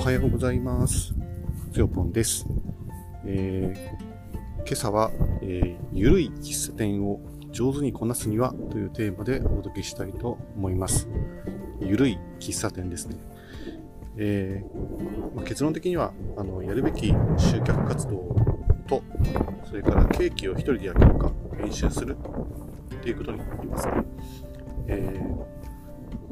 [0.00, 1.14] おはようございます。
[1.74, 2.46] つよぽんです。
[3.26, 5.10] えー今朝は、
[5.42, 7.20] えーゆるい喫茶店を
[7.52, 11.06] 上手にこなすにはというテーマでお届けしたいと思います。
[11.82, 13.16] ゆるい喫茶店ですね。
[14.16, 18.34] えーまあ結論的にはあのやるべき集客活動
[18.88, 19.02] と、
[19.68, 22.16] それからケーキを一人で焼けるか練習する
[22.96, 23.92] っていうことになりますね。
[24.86, 25.20] え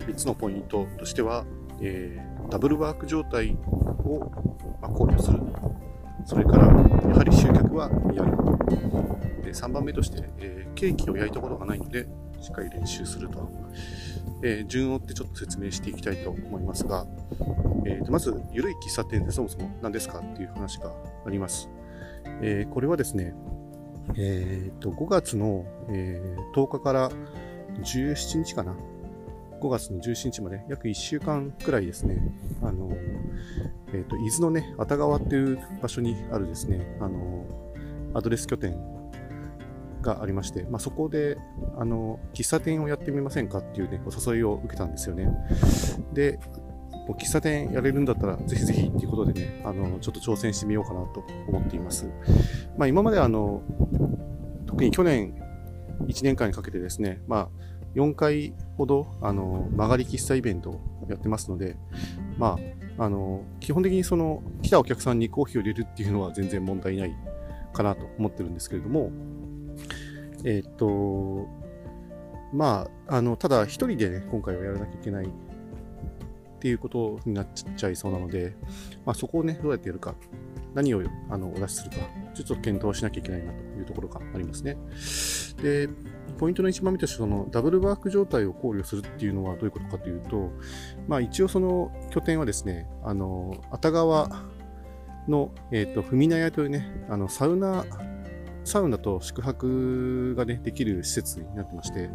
[0.00, 1.46] 3つのポイントとしては、
[1.84, 3.56] えーダブルワーク状態
[4.04, 4.30] を
[4.80, 5.40] ま考慮する。
[6.26, 6.72] それから、や
[7.16, 9.42] はり集客はやる。
[9.42, 12.06] で3番目として、えーケーキを焼いたことがないので、
[12.40, 13.48] しっかり練習すると。
[14.42, 17.06] えー順を追ってちょっと説明していきたいと思いますが、
[17.86, 20.92] えーとまず、ゆるい喫茶店ってそもそも何ですかっていう話が
[21.26, 21.70] あります。
[22.42, 23.34] えーこれはですね、
[24.16, 27.10] えーと5月の、えー10日から
[27.82, 28.76] 17日かな。
[29.64, 32.18] 5月の17日まで約1週間くらいですね、
[32.62, 32.90] あの、
[33.94, 37.46] えっ、と、伊豆のね、熱川っていう場所にあるですね、あの、
[38.12, 38.76] アドレス拠点
[40.02, 41.38] がありまして、まあ、そこで、
[41.78, 45.34] あの、喫茶店をやってみませんかっていうね、お誘いを受けたんですよね。
[46.12, 46.38] で、
[47.08, 52.06] もう喫茶店やれるんだったら、ぜひぜひっていうことでね、あの、ちょっと挑戦してみようかなと思っています。
[52.76, 53.62] まあ、今まであの、
[54.66, 55.40] 特に去年
[56.06, 57.48] 1年間にかけてですね、まあ、
[57.94, 61.76] 4回ほど、あの、曲がり喫茶イベントをやってますので、
[62.38, 62.58] ま
[62.98, 67.14] あ、あの、基本的にその、来たお客さんにコーヒーを入れるっていうのは全然問題ない
[67.72, 69.10] かなと思ってるんですけれども、
[70.44, 71.48] えーっと、
[72.52, 75.28] まあ、あの、ただ一人でね、今回はやらなきゃいけないっ
[76.60, 78.54] ていうことになっちゃいそうなので、
[79.04, 80.14] まあ、そこをね、どうやってやるか、
[80.74, 81.96] 何をあのお出しするか、
[82.34, 84.76] ちょっと検討しなきゃいけないなというところがありますね。
[85.62, 85.88] で、
[86.38, 90.50] ポイントの一番目として、そのダブルワーク状態を考慮するっていうのはどういうことかというと、
[91.06, 94.28] まあ一応その拠点はですね、あの、熱川
[95.28, 97.84] の、えっ、と、ふみなやというね、あの、サウナ、
[98.64, 102.10] サウナと宿泊がね、できる施設になってまして、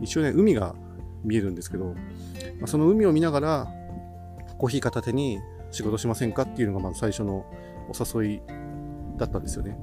[0.00, 0.74] 一応ね、海が
[1.22, 1.94] 見えるんですけど、
[2.58, 3.68] まあ、その海を見ながら、
[4.58, 5.38] コーヒー片手に
[5.70, 7.44] 仕事しませんかっていうのがまず最初の
[7.88, 8.42] お誘い
[9.16, 9.78] だったんですよね。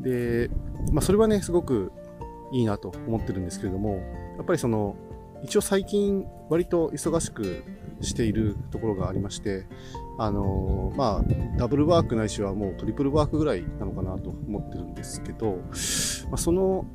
[0.00, 0.50] で、
[0.92, 1.92] まあそれはね、すごく
[2.52, 3.96] いいなと思ってるんですけれども、
[4.36, 4.96] やっぱりその、
[5.42, 7.64] 一応最近割と忙しく
[8.00, 9.66] しているところがありまして、
[10.18, 15.56] あのーまあ、ダブルワークないしはもうトリプルワークぐらいなのかなと思ってるんですけど、
[16.30, 16.86] まあ、その、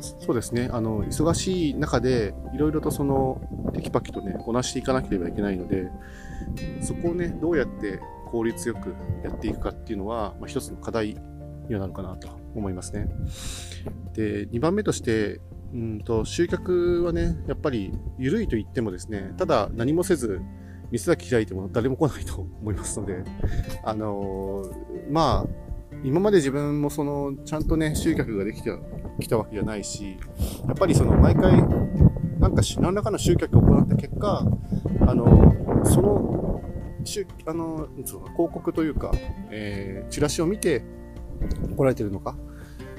[0.00, 3.40] そうですね、あの、忙しい中で、いろいろとその、
[3.72, 5.90] テキパキとね、こなしていかなければいけないので、
[6.80, 8.00] そこをね、どうやって
[8.32, 11.16] 効率よくやっていくかっていうのは、まあ、一つの課題
[11.68, 13.08] にはなるかなと思いますね。
[14.14, 15.40] で、2番目として、
[15.74, 20.40] うんと、集客はね、やっぱり緩いと言ってもですね、ただ何もせず、
[20.90, 23.22] 店だけ開いても誰も来ないと思いますので、
[23.84, 25.62] あのーまあ、
[26.02, 28.70] 今まで自分もその、ちゃんとね、集客ができて
[29.20, 30.18] きたわけじゃないし、
[30.66, 31.62] やっぱりその、毎回、
[32.38, 34.46] なんかし、何らかの集客を行った結果、
[35.06, 36.41] あのーその、
[37.46, 39.12] あの広告というか、
[39.50, 40.84] えーチラシを見て
[41.76, 42.36] 来られてるのか、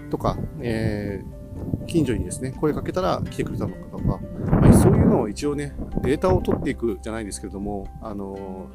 [0.09, 1.44] とか、えー
[1.88, 4.19] 近所にですね、声かけたら来てくれたのかとか、
[4.62, 8.68] まあ、そういうのを一応ね、データを取っていくじゃないんですけれども、あの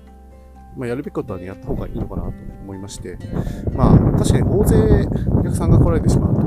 [0.76, 3.18] まあ、やるべきことはね、やった方がいいのかなと思いまして、
[3.74, 6.42] まあ、確かに大勢お客さんが来られてしまうと、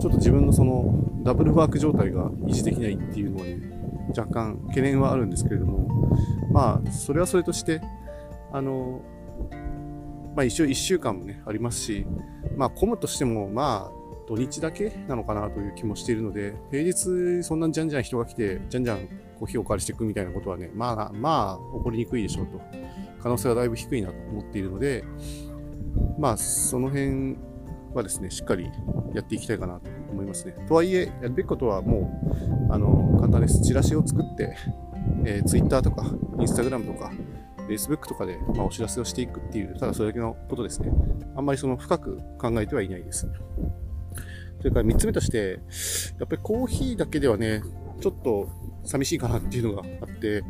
[0.00, 3.73] ちょっと自分のそのダブルワーク状態が維持できないっていうのはね、
[4.08, 5.88] 若干懸念はあるんですけれども、
[6.52, 7.80] まあ、それはそれとして、
[8.52, 9.00] あの
[10.34, 12.06] まあ、一応1週間もね、ありますし、
[12.56, 22.60] まあ、混むとしても、まあ、土日だけなのかなという気もしているので、平日そんなにじゃんじゃん人が来て、じゃんじゃんコーヒーをお借りしていくみたいなことはね、まあ、まあ、起こりにくいでしょうと。
[23.22, 25.04] 可能性はだいぶ低いなと思っているので、
[26.18, 27.36] まあ、その辺
[27.94, 28.70] はですね、しっかり
[29.14, 30.54] やっていきたいかなと思いますね。
[30.66, 32.20] とはいえ、やるべきことはも
[32.68, 33.60] う、あの、簡単です。
[33.62, 34.56] チラシを作って、
[35.24, 36.02] えー、Twitter とか、
[36.38, 37.12] Instagram とか、
[37.68, 40.92] Facebook とかで、まあ、お知らせをしていくっていう、ただそれだけのことですね。
[41.36, 43.28] あんまりその深く考えてはいないです。
[44.58, 45.60] それから3つ目として、
[46.18, 47.62] やっぱりコーヒーだけではね、
[48.00, 48.48] ちょっと
[48.84, 50.42] 寂しいかなっていうのがあって、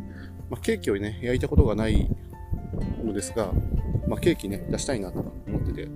[0.50, 2.08] まあ、ケーキをね、焼いたことがない
[3.04, 3.52] のですが、
[4.08, 5.92] まあ、ケーキね、出したいなと思ってて、ま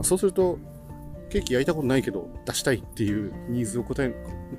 [0.00, 0.58] あ、そうすると、
[1.30, 4.14] ケーキ焼いたことないけど出したいっていうニーズを答え、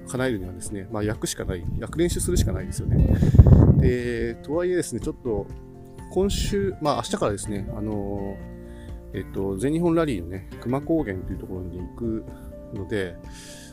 [0.07, 3.07] 叶えるにはですね、まあ、焼くしかない、焼く練習するしかないですよね。
[3.77, 5.45] で、とはいえですね、ちょっと、
[6.11, 8.37] 今週、まあ明日からですね、あの
[9.13, 12.25] えっと、全日本ラリーのね、熊高原というところに行く
[12.73, 13.15] ので、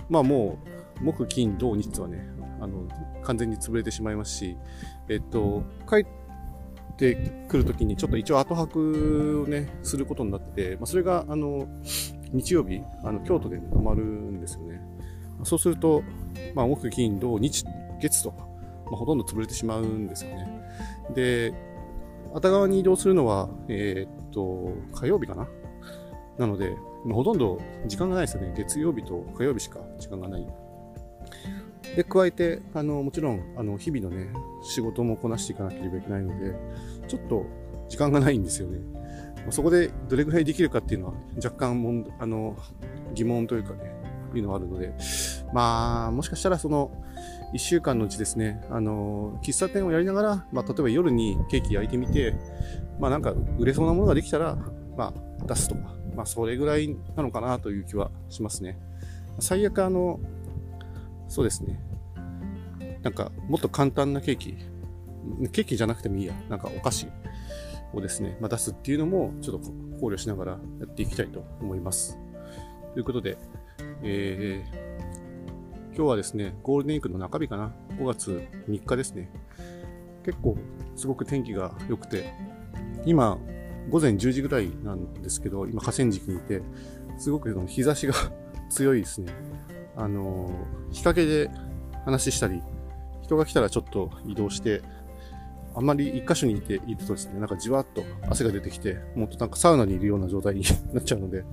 [0.08, 0.58] まあも
[1.00, 2.28] う、木、金、土、日はね、
[2.60, 2.88] あの、
[3.22, 4.56] 完全に潰れてしまいますし、
[5.08, 11.68] えっと、帰ってくるときに、ちょっと一応後泊をね、することになってて、まあ、それが、あの、
[12.32, 14.80] 日曜日、あの、京都で、ね、泊まるんですよね。
[15.44, 16.02] そうすると、
[16.54, 17.64] まあ、木、金、土、日、
[18.00, 18.32] 月と、
[18.86, 20.62] まあ、ほとんど潰れてしまうんですよね。
[21.14, 21.54] で、
[22.34, 25.48] 熱川に移動するのは、えー、っと、火曜日かな？
[26.38, 26.76] なので、
[27.10, 28.52] ほとんど時間がないですよね。
[28.56, 30.46] 月曜日と火曜日しか時間がない。
[31.96, 34.28] で、加えて、あの、もちろん、あの、日々のね、
[34.62, 36.54] 仕事もこなしていかなければいけないので、
[37.08, 37.46] ちょっと
[37.88, 38.78] 時間がないんですよね。
[39.50, 42.56] そこでどれぐらいできるかっていうのは若干もんあの
[43.14, 43.98] 疑問というかね、
[44.34, 44.92] いうのはあるので、
[45.52, 46.90] まあ、もしかしたらその
[47.54, 52.34] 1週間のうちですね、あの、喫茶店をやりながら、まあ、例えば夜にケーキ焼いてみて、
[53.00, 54.58] まあなんか売れそうなものができたら、
[54.96, 58.78] まあ出すとか、まあそれぐらいなのかなという気はしますね。
[59.38, 60.20] 最悪あの、
[61.28, 61.80] そうですね。
[63.02, 64.56] なんかもっと簡単なケーキ、
[65.52, 67.06] ケーキじゃなくてもいいや、なんかお菓子
[67.92, 69.70] をですね、まあ、出すっていうのもちょっと
[70.00, 72.18] 考慮しながらやっていきたいと思います。
[72.92, 73.38] ということで、
[74.02, 79.30] えー、今日はですね、ゴールデンウィークの中日かな、5月3日ですね。
[80.24, 80.56] 結構
[80.94, 82.32] すごく天気が良くて、
[83.04, 83.38] 今、
[83.88, 86.62] 午前10時ぐらいなんですけど、今河川敷にいて、
[87.18, 88.14] すごく日差しが
[88.68, 89.32] 強いですね。
[89.96, 90.50] あの、
[90.90, 91.50] 日陰で
[92.04, 92.62] 話したり、
[93.22, 94.82] 人が来たらちょっと移動して、
[95.78, 101.44] あんまり一箇所にいているとですね、なんかじわっと汗が出てきて、もっとなんかサウナにいるような状態に なっちゃうので、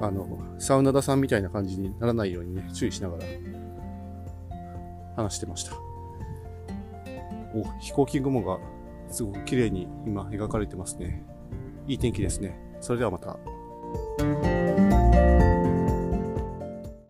[0.00, 0.26] あの、
[0.58, 3.24] サウナ田さんみたいな感じにならないようにね、注意しながら
[5.14, 5.72] 話してました。
[7.54, 8.58] お、飛行機雲が
[9.10, 11.22] すごく綺麗に今描かれてますね。
[11.86, 12.58] いい天気ですね。
[12.80, 13.36] それではまた。